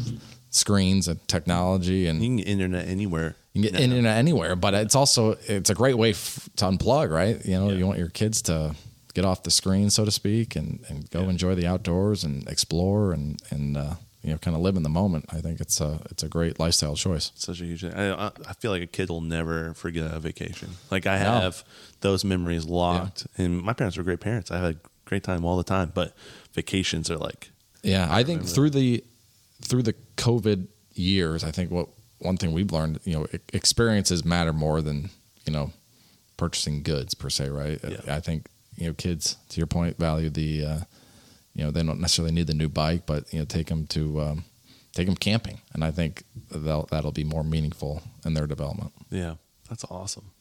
[0.49, 3.35] screens and technology, and you can get internet anywhere.
[3.53, 3.85] you can get now.
[3.85, 7.43] internet anywhere, but it's also it's a great way f- to unplug, right?
[7.45, 7.77] You know, Yeah.
[7.77, 8.75] you want your kids to
[9.13, 11.29] get off the screen, so to speak, and, and go Yeah.
[11.29, 14.89] enjoy the outdoors and explore and and uh, you know kind of live in the
[14.89, 15.25] moment.
[15.29, 17.31] I think it's a it's a great lifestyle choice.
[17.35, 17.81] Such a huge.
[17.81, 17.93] thing.
[17.93, 20.69] I- I feel like a kid will never forget a vacation.
[20.91, 21.39] Like I No.
[21.41, 21.63] have
[22.01, 24.51] those memories locked, and my parents were great parents.
[24.51, 26.15] I had a great time all the time, but
[26.53, 27.51] vacations are like
[27.83, 29.03] Yeah, I think through the
[29.61, 31.87] through the COVID years, I think what
[32.19, 35.09] one thing we've learned, you know, experiences matter more than
[35.45, 35.71] you know
[36.37, 37.79] purchasing goods per se, right?
[37.83, 38.15] Yeah.
[38.15, 40.79] I think you know kids, to your point, value the uh,
[41.53, 44.21] you know they don't necessarily need the new bike, but you know take them to
[44.21, 44.45] um,
[44.93, 48.91] take them camping, and I think that'll, that'll be more meaningful in their development.
[49.09, 49.35] yeah,
[49.69, 50.31] that's awesome.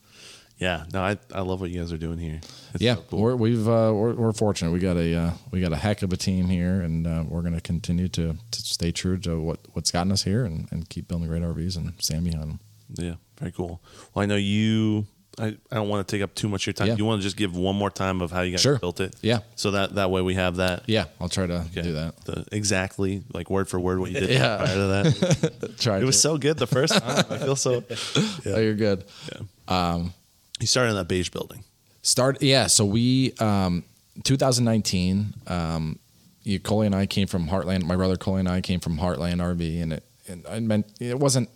[0.59, 2.40] Yeah, no, I I love what you guys are doing here.
[2.75, 3.20] It's yeah, so cool.
[3.20, 4.70] we're, we've uh, we're, we're fortunate.
[4.70, 7.40] We got a uh, we got a heck of a team here, and uh, we're
[7.40, 10.88] going to continue to to stay true to what what's gotten us here, and, and
[10.90, 12.61] keep building great RVs and stand behind them.
[12.92, 13.81] Yeah, very cool.
[14.12, 15.07] Well, I know you.
[15.38, 16.88] I, I don't want to take up too much of your time.
[16.88, 16.96] Yeah.
[16.96, 18.78] You want to just give one more time of how you guys Sure.
[18.78, 19.14] built it?
[19.22, 19.38] Yeah.
[19.56, 20.82] So that that way we have that.
[20.86, 21.82] Yeah, I'll try to Okay.
[21.82, 22.16] do that.
[22.24, 24.56] The, exactly, like word for word what you did Yeah.
[24.56, 25.74] prior to that.
[25.78, 25.98] Try.
[26.00, 27.24] it was so good the first time.
[27.30, 27.84] I feel so.
[28.46, 29.04] Oh, you're good.
[29.68, 30.12] Um,
[30.60, 31.64] You started in that beige building.
[32.02, 32.42] Start.
[32.42, 32.66] Yeah.
[32.66, 33.84] So we, um,
[34.24, 35.98] 2019, um,
[36.42, 37.84] you, Coley and I came from Heartland.
[37.84, 41.18] My brother Coley and I came from Heartland RV, and it and I meant it
[41.18, 41.48] wasn't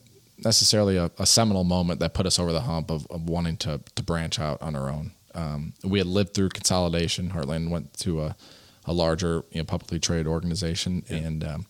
[0.44, 3.80] necessarily a, a seminal moment that put us over the hump of, of wanting to
[3.94, 5.12] to branch out on our own.
[5.34, 7.30] Um, we had lived through consolidation.
[7.30, 8.36] Heartland went to a,
[8.84, 11.66] a larger, you know, publicly traded organization, and um,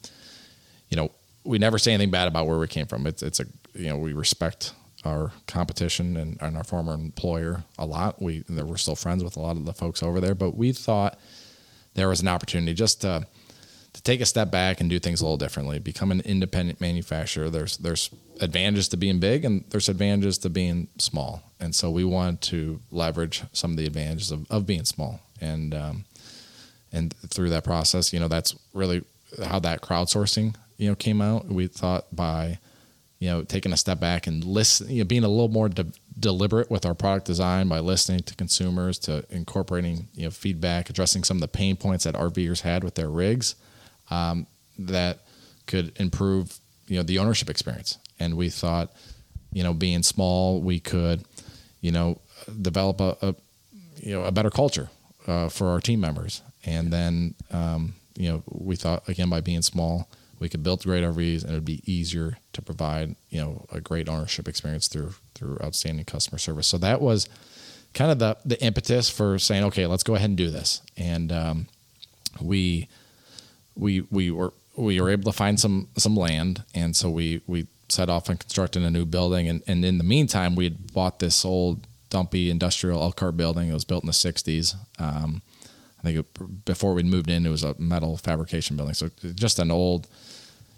[0.89, 1.11] you know,
[1.45, 3.07] we never say anything bad about where we came from.
[3.07, 4.73] It's it's a you know we respect
[5.05, 8.21] our competition and, and our former employer a lot.
[8.21, 11.19] We we're still friends with a lot of the folks over there, but we thought
[11.95, 13.27] there was an opportunity just to
[13.95, 15.79] to take a step back and do things a little differently.
[15.79, 17.49] Become an independent manufacturer.
[17.49, 22.05] There's there's advantages to being big and there's advantages to being small, and so we
[22.05, 25.75] wanted to leverage some of the advantages of, of being small and.
[25.75, 26.05] Um,
[26.95, 29.03] and through that process, you know, that's really
[29.45, 31.47] how that crowdsourcing, you know, came out.
[31.47, 32.61] We thought by,
[33.19, 35.93] you know, taking a step back and listen, you know, being a little more de-
[36.19, 41.25] deliberate with our product design by listening to consumers, to incorporating, you know, feedback, addressing
[41.25, 43.57] some of the pain points that RVers had with their rigs,
[44.11, 44.47] um,
[44.79, 45.21] that
[45.67, 47.99] could improve, you know, the ownership experience.
[48.19, 48.93] And we thought,
[49.53, 51.25] you know, being small, we could,
[51.81, 52.21] you know,
[52.61, 53.35] develop a, a
[53.97, 54.91] you know a better culture
[55.27, 56.43] uh, for our team members.
[56.65, 60.09] And then um, you know we thought again by being small
[60.41, 63.81] we could build great RVs and it would be easier to provide you know a
[63.81, 66.67] great ownership experience through through outstanding customer service.
[66.67, 67.29] So that was
[67.95, 70.83] kind of the the impetus for saying okay let's go ahead and do this.
[70.97, 71.67] And um,
[72.41, 72.89] we
[73.77, 77.67] we we were we were able to find some some land, and so we we
[77.89, 79.49] set off on constructing a new building.
[79.49, 83.69] And, and in the meantime, we had bought this old dumpy industrial Elkhart building.
[83.69, 84.75] It was built in the '60s.
[84.99, 85.43] Um,
[86.01, 88.95] I think it, before we'd moved in, it was a metal fabrication building.
[88.95, 90.07] So just an old,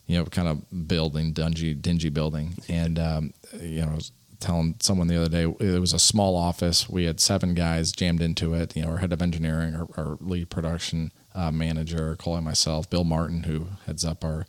[0.06, 2.54] you know, kind of building, dingy, dingy building.
[2.68, 3.98] And um, you know,
[4.40, 6.88] telling someone the other day it was a small office.
[6.88, 8.76] We had seven guys jammed into it.
[8.76, 13.04] You know, our head of engineering, our, our lead production uh, manager, and myself, Bill
[13.04, 14.46] Martin, who heads up our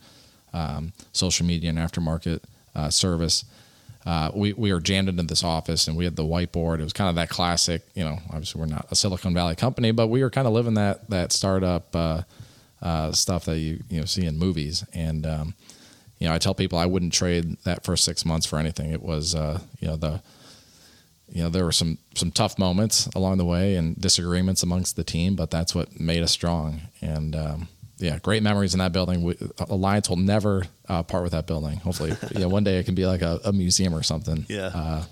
[0.53, 2.41] um, social media and aftermarket
[2.75, 3.45] uh, service.
[4.05, 6.79] Uh, we, we were jammed into this office and we had the whiteboard.
[6.79, 9.91] It was kind of that classic, you know, obviously we're not a Silicon Valley company,
[9.91, 12.21] but we were kind of living that, that startup uh,
[12.81, 14.85] uh, stuff that you, you know, see in movies.
[14.93, 15.55] And, um,
[16.19, 18.91] you know, I tell people I wouldn't trade that first six months for anything.
[18.91, 20.21] It was, uh, you know, the,
[21.29, 25.03] you know, there were some some tough moments along the way and disagreements amongst the
[25.03, 26.81] team, but that's what made us strong.
[27.01, 29.23] And um, yeah, great memories in that building.
[29.23, 31.77] We, Alliance will never uh, part with that building.
[31.77, 34.45] Hopefully, know, one day it can be like a, a museum or something.
[34.47, 34.67] Yeah.
[34.73, 35.03] Uh,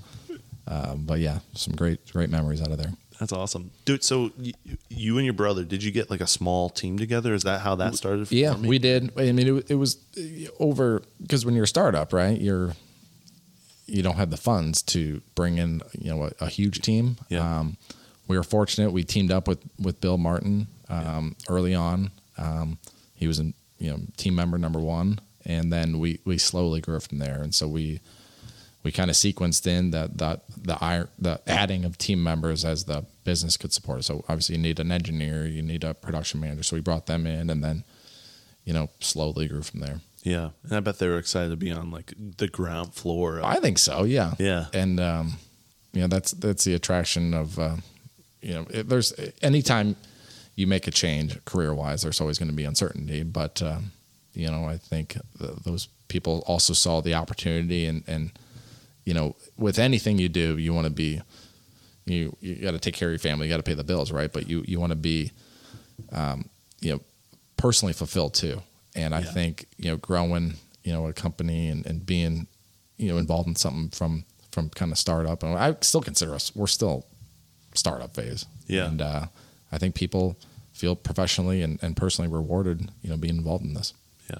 [0.67, 2.91] uh, but yeah, some great great memories out of there.
[3.19, 4.03] That's awesome, dude.
[4.03, 4.51] So y-
[4.89, 7.33] you and your brother, did you get like a small team together?
[7.33, 8.31] Is that how that started?
[8.31, 8.69] Yeah, forming?
[8.69, 9.11] we did.
[9.17, 12.39] I mean, it, it was uh, over because when you're a startup, right?
[12.39, 12.73] You're
[13.87, 17.17] you don't have the funds to bring in you know a, a huge team.
[17.29, 17.59] Yeah.
[17.59, 17.77] Um,
[18.27, 18.91] we were fortunate.
[18.91, 22.11] We teamed up with with Bill Martin um, early on.
[22.37, 22.79] Um,
[23.13, 26.99] he was in you know team member number one, and then we we slowly grew
[26.99, 27.41] from there.
[27.41, 28.01] And so we
[28.85, 33.03] we kind of sequenced in that that the the adding of team members as the
[33.23, 34.03] business could support.
[34.03, 36.61] So obviously you need an engineer, you need a production manager.
[36.61, 37.83] So we brought them in, and then
[38.63, 40.01] you know slowly grew from there.
[40.21, 43.39] Yeah, and I bet they were excited to be on like the ground floor.
[43.39, 44.03] Of, I think so.
[44.03, 44.35] Yeah.
[44.37, 44.67] Yeah.
[44.71, 45.33] And um,
[45.91, 47.77] you know that's that's the attraction of uh,
[48.41, 49.95] you know it, there's anytime
[50.55, 53.93] you make a change career wise, there's always going to be uncertainty, but um,
[54.33, 58.31] you know I think th- those people also saw the opportunity and and
[59.05, 61.21] you know with anything you do, you want to be
[62.05, 64.11] you you got to take care of your family, you got to pay the bills,
[64.11, 64.31] right?
[64.31, 65.31] But you you want to be
[66.11, 66.49] um,
[66.81, 67.01] you know
[67.57, 68.61] personally fulfilled too.
[68.95, 69.31] And I Yeah.
[69.31, 72.47] think you know growing you know a company and, and being
[72.97, 76.55] you know involved in something from from kind of startup and I still consider us
[76.55, 77.05] we're still
[77.73, 78.45] startup phase.
[78.67, 78.85] Yeah.
[78.87, 79.25] And uh,
[79.71, 80.37] I think people
[80.71, 83.93] feel professionally and, and personally rewarded you know being involved in this.
[84.29, 84.39] Yeah.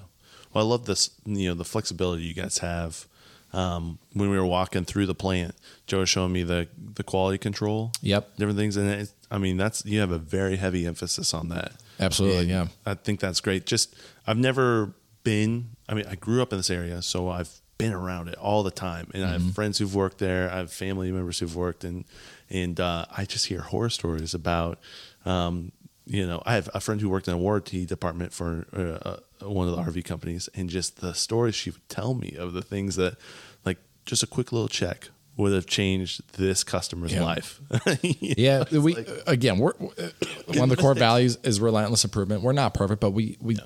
[0.54, 3.08] Well, I love this, you know, the flexibility you guys have.
[3.56, 5.56] Um, when we were walking through the plant,
[5.88, 7.91] Joe was showing me the, the quality control.
[8.02, 8.36] Yep.
[8.38, 8.76] Different things.
[8.76, 11.72] And it, I mean, that's, you have a very heavy emphasis on that.
[12.00, 12.68] Absolutely, And yeah.
[12.86, 13.65] I think that's great.
[13.65, 13.96] Just,
[14.28, 18.28] I've never been, I mean, I grew up in this area, so I've been around
[18.28, 19.10] it all the time.
[19.13, 19.46] And I Mm-hmm.
[19.46, 20.52] have friends who've worked there.
[20.52, 22.04] I have family members who've worked and,
[22.50, 24.80] and, uh, I just hear horror stories about,
[25.26, 25.72] um,
[26.06, 29.10] you know, I have a friend who worked in a warranty department for uh,
[29.44, 32.54] uh, one of the RV companies, and just the stories she would tell me of
[32.54, 33.18] the things that,
[33.65, 37.24] like, just a quick little check would have changed this customer's Yeah.
[37.24, 37.60] life.
[38.22, 38.96] Yeah, we
[39.28, 39.74] again, we're
[40.46, 42.41] one of the core values is relentless improvement.
[42.41, 43.58] We're not perfect, but we we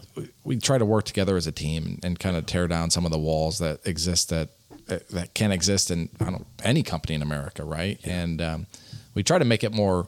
[0.43, 3.11] we try to work together as a team and kind of tear down some of
[3.11, 4.49] the walls that exist that
[5.11, 7.99] that can exist in I don't any company in America, right?
[8.03, 8.65] And um,
[9.13, 10.07] we try to make it more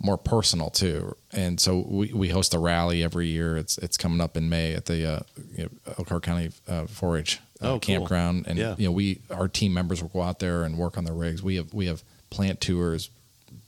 [0.00, 1.16] more personal too.
[1.36, 3.56] And so we, we host a rally every year.
[3.56, 5.20] It's it's coming up in May at the uh,
[5.54, 7.78] you know, Elkhart County uh, 4-H uh, Oh, cool.
[7.80, 8.74] campground, and Yeah.
[8.78, 11.42] you know we our team members will go out there and work on the rigs.
[11.42, 13.10] We have we have plant tours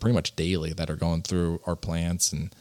[0.01, 2.55] pretty much daily that are going through our plants and.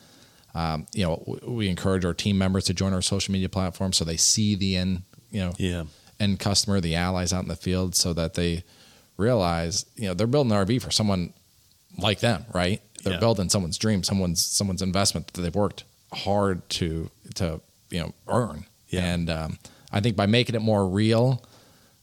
[0.56, 4.04] Um, you know, we encourage our team members to join our social media platform so
[4.04, 5.84] they see the end, you know, yeah.
[6.20, 8.64] end customer, the allies out in the field, so that they
[9.18, 11.32] realize, you know, they're building an RV for someone
[12.00, 12.82] like them, right?
[13.08, 13.20] They're Yeah.
[13.28, 18.66] building someone's dream, someone's someone's investment that they've worked hard to to you know earn.
[18.90, 19.06] Yeah.
[19.06, 19.60] And um,
[19.92, 21.44] I think by making it more real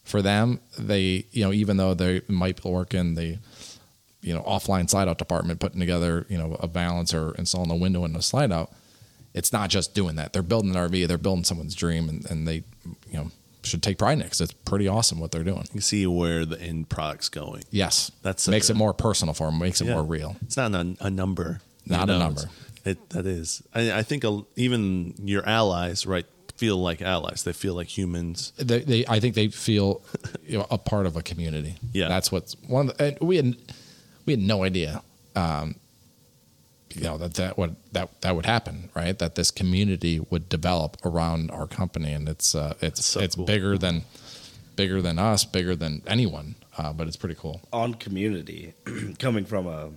[0.02, 3.38] for them, they you know even though they might work in the
[4.22, 7.76] you know offline slide out department, putting together you know a balance or installing a
[7.76, 8.72] window and a slide out,
[9.34, 10.32] it's not just doing that.
[10.32, 12.64] They're building an RV, they're building someone's dream, and, and they
[13.10, 13.30] you know
[13.64, 15.62] should take pride in it because it's pretty awesome what they're doing.
[15.62, 17.62] You can see where the end product's going.
[17.70, 19.94] Yes, That's makes a- it more personal for them, makes it Yeah.
[19.94, 20.36] more real.
[20.42, 21.60] It's not a, a number.
[21.84, 22.42] you Not a number.
[22.84, 23.62] It that is.
[23.74, 27.42] I, I think a, even your allies, right, feel like allies.
[27.44, 28.52] They feel like humans.
[28.58, 30.02] They, they I think they feel
[30.46, 31.76] you know, a part of a community.
[31.92, 32.08] Yeah.
[32.08, 32.90] that's what's one.
[32.90, 33.56] Of the, and we had
[34.26, 35.02] we had no idea,
[35.34, 35.76] um,
[36.94, 39.18] you know that that would that that would happen, right?
[39.18, 43.44] That this community would develop around our company, and it's uh, it's so it's cool.
[43.46, 44.04] bigger than
[44.76, 46.56] bigger than us, bigger than anyone.
[46.76, 47.60] Uh, but it's pretty cool.
[47.72, 48.74] on community
[49.18, 49.90] coming from a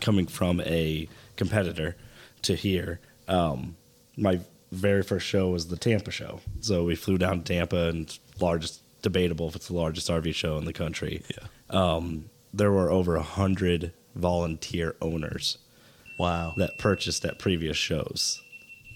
[0.00, 1.96] coming from a competitor
[2.42, 3.76] to here um,
[4.16, 4.38] my
[4.70, 8.80] very first show was the tampa show so we flew down to tampa and largest
[9.02, 11.46] debatable if it's the largest rv show in the country Yeah.
[11.70, 15.58] um, there were over a hundred volunteer owners
[16.22, 16.54] Wow.
[16.56, 18.40] that purchased at previous shows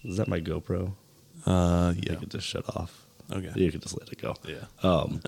[0.04, 0.92] is that my gopro
[1.46, 2.02] Uh, yeah.
[2.02, 2.14] you yeah.
[2.16, 3.50] could just shut off Okay.
[3.56, 4.64] you could just let it go Yeah.
[4.88, 5.20] um,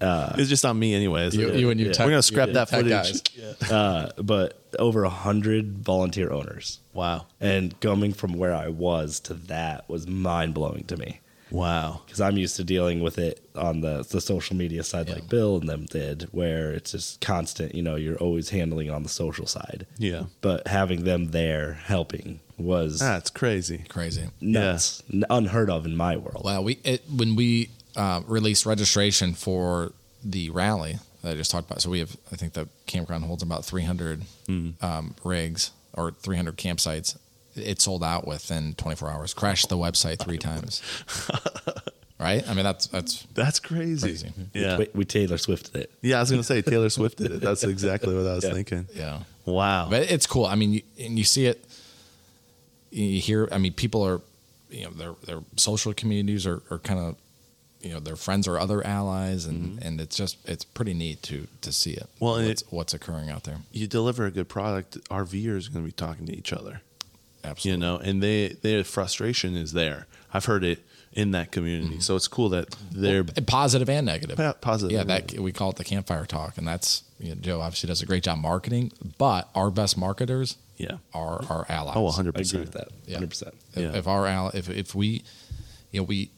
[0.38, 1.34] it's just on me, anyways.
[1.34, 1.92] You, you and your yeah.
[1.94, 2.90] tech, We're gonna scrap that footage.
[2.90, 3.22] guys.
[3.72, 7.26] uh, but over a hundred volunteer owners Wow.
[7.40, 11.20] And coming from where I was to that was mind blowing to me
[11.54, 12.02] Wow.
[12.04, 15.14] because I'm used to dealing with it on the the social media side, Yeah.
[15.14, 17.74] like Bill and them did, where it's just constant.
[17.74, 20.24] You know, you're always handling on the social side, Yeah.
[20.40, 23.84] but having them there helping was That's crazy.
[23.88, 24.28] Crazy.
[24.40, 26.42] nuts, N- unheard of in my world.
[26.44, 26.62] Wow.
[26.62, 29.92] we it, when we uh, released registration for
[30.24, 31.80] the rally that I just talked about.
[31.82, 34.22] So we have, I think the campground holds about 300
[34.80, 37.16] um, rigs or 300 campsites,
[37.56, 39.34] it sold out within 24 hours.
[39.34, 40.82] Crashed the website three times.
[42.20, 42.48] right?
[42.48, 44.08] I mean, that's that's That's crazy.
[44.08, 44.32] Crazy.
[44.52, 44.78] Yeah.
[44.78, 45.90] We, we Taylor Swifted it.
[46.02, 47.40] Yeah, I was gonna say Taylor Swift did it.
[47.40, 48.52] That's exactly what I was Yeah.
[48.52, 48.86] thinking.
[48.94, 49.20] yeah.
[49.44, 49.88] Wow.
[49.90, 50.46] But it's cool.
[50.46, 51.64] I mean, you, and you see it.
[52.90, 53.48] You hear.
[53.50, 54.20] I mean, people are,
[54.70, 57.16] you know, their their social communities are, are kind of,
[57.80, 61.46] you know, their friends or other allies, and and it's just it's pretty neat to
[61.62, 62.04] to see it.
[62.14, 62.24] Mm-hmm.
[62.24, 63.58] Well, and what's, it- what's occurring out there.
[63.72, 66.82] you deliver a good product, RVers are going to be talking to each other.
[67.62, 70.06] You know, and they their frustration is there.
[70.32, 72.00] I've heard it in that community, mm-hmm.
[72.00, 74.36] so it's cool that they're And positive and negative.
[74.36, 75.42] Pa- positive Yeah, that negative.
[75.44, 78.24] we call it the campfire talk, and that's you know, Joe obviously does a great
[78.24, 80.96] job marketing, but our best marketers yeah.
[81.12, 81.94] are our allies.
[81.96, 82.88] Oh, 100 I agree with that.
[83.06, 83.18] Yeah.
[83.18, 83.42] 100%.
[83.48, 83.92] If, Yeah.
[83.96, 85.22] if our ally, if if we,
[85.92, 86.30] you know, we,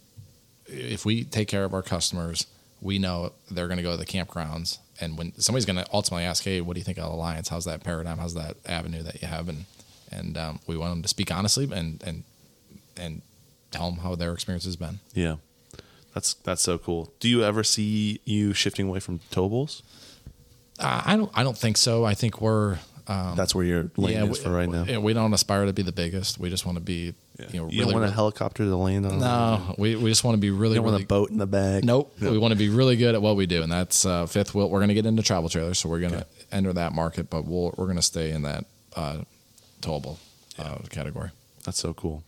[0.66, 2.46] if we take care of our customers,
[2.82, 6.24] we know they're going to go to the campgrounds, and when somebody's going to ultimately
[6.24, 7.48] ask, "Hey, what do you think of Alliance?
[7.48, 8.18] How's that paradigm?
[8.18, 9.64] How's that avenue that you have?" and
[10.10, 12.24] and um, we want them to speak honestly and and
[12.96, 13.22] and
[13.70, 15.00] tell them how their experience has been.
[15.14, 15.36] Yeah.
[16.14, 17.12] That's that's so cool.
[17.20, 19.82] Do you ever see you shifting away from towables?
[20.78, 21.30] Uh, I don't.
[21.34, 22.04] I don't think so.
[22.04, 22.78] I think we're.
[23.08, 24.82] Um, That's where your lane is we, for right now.
[24.82, 26.38] yeah, we don't aspire to be the biggest.
[26.40, 27.92] We just want to be, you know, you really.
[27.92, 29.20] don't want a helicopter to land on.
[29.20, 30.72] no, we, we just want to be really.
[30.72, 31.84] You don't want really a boat in the bag.
[31.84, 32.12] Nope.
[32.20, 32.32] No.
[32.32, 34.68] We want to be really good at what we do, and that's uh, fifth wheel.
[34.68, 37.44] We're going to get into travel trailers, so we're going to enter that market, but
[37.44, 38.64] we'll, we're going to stay in that
[38.96, 39.18] uh,
[39.80, 40.18] towable
[40.58, 41.30] uh, category.
[41.64, 42.22] That's so cool.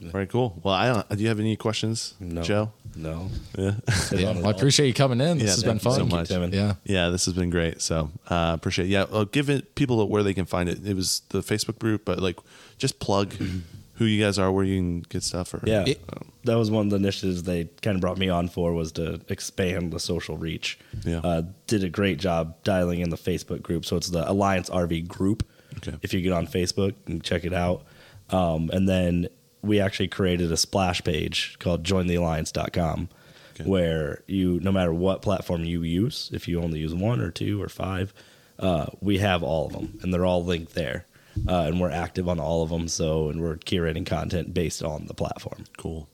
[0.00, 0.60] Very cool.
[0.62, 1.08] Well, I don't.
[1.08, 2.42] Do you have any questions, No.
[2.42, 2.72] Joe?
[2.96, 3.30] No.
[3.56, 3.74] Yeah.
[4.12, 5.38] Yeah, well, I appreciate you coming in.
[5.38, 6.08] This Yeah, has thank been you so fun.
[6.18, 6.28] much.
[6.28, 6.74] Thank you, Yeah.
[6.84, 7.80] Yeah, this has been great.
[7.80, 8.86] So uh, appreciate.
[8.86, 8.88] It.
[8.90, 10.84] Yeah, well, give it people where they can find it.
[10.86, 12.36] It was the Facebook group, but like
[12.76, 13.32] just plug
[13.94, 15.54] who you guys are, where you can get stuff.
[15.54, 16.00] Or Yeah, It-
[16.44, 19.20] that was one of the initiatives they kind of brought me on for was to
[19.30, 20.78] expand the social reach.
[21.06, 21.20] Yeah.
[21.20, 23.86] uh, did a great job dialing in the Facebook group.
[23.86, 25.46] So it's the Alliance RV group.
[25.78, 25.96] Okay.
[26.02, 27.84] If you get on Facebook and check it out,
[28.30, 29.28] um, and then
[29.62, 33.08] we actually created a splash page called JoinTheAlliance.com,
[33.54, 33.64] Okay.
[33.70, 37.62] where you, no matter what platform you use, if you only use one or two
[37.62, 38.12] or five,
[38.58, 41.06] uh, we have all of them, and they're all linked there.
[41.48, 42.86] Uh, and we're active on all of them.
[42.88, 45.64] So, and we're curating content based on the platform.
[45.76, 46.08] cool.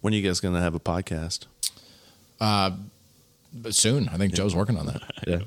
[0.00, 1.44] When are you guys gonna have a podcast?
[2.38, 5.02] But soon, I think Joe's working on that.
[5.26, 5.40] Yeah.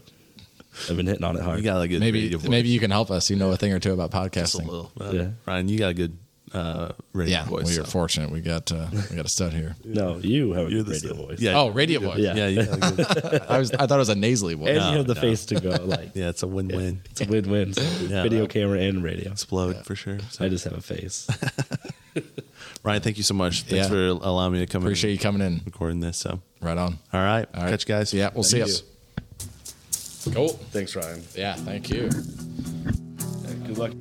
[0.89, 1.57] I've been hitting on it hard.
[1.57, 2.47] You got a good Maybe voice.
[2.47, 3.29] maybe you can help us.
[3.29, 4.65] You know a thing or two about just a podcasting.
[4.67, 4.91] little.
[4.99, 5.29] Uh, Yeah.
[5.45, 6.17] Ryan, you got a good
[6.51, 7.65] uh, radio Yeah, voice.
[7.67, 7.91] we are so.
[7.91, 8.31] fortunate.
[8.31, 9.75] We got uh, we got a stud here.
[9.83, 11.17] no, you have a You're the radio same.
[11.27, 11.39] voice.
[11.39, 11.57] Yeah.
[11.59, 12.17] Oh, radio voice.
[12.19, 12.33] Yeah.
[12.35, 14.69] Yeah, you good, I was I thought it was a nasally voice.
[14.69, 15.21] And No, you have the no.
[15.21, 17.01] face to go like yeah, it's a win-win.
[17.11, 17.73] it's a win-win.
[17.73, 18.23] So Yeah.
[18.23, 19.31] video camera and radio.
[19.31, 20.17] Explode for sure.
[20.31, 21.27] So, I just have a face.
[22.83, 23.63] Ryan, thank you so much.
[23.63, 23.89] Thanks Yeah.
[23.89, 24.87] for allowing me to come in.
[24.87, 25.61] Appreciate in you coming in.
[25.65, 26.17] recording this.
[26.17, 26.97] So, Right on.
[27.13, 27.69] all right, All right.
[27.71, 28.13] catch you guys.
[28.13, 28.83] Yeah, we'll see Thank us.
[30.25, 30.49] Cool.
[30.71, 31.23] Thanks, Ryan.
[31.35, 32.09] Yeah, thank you.
[33.65, 33.93] Good luck.